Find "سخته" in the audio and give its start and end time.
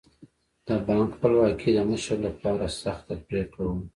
2.81-3.13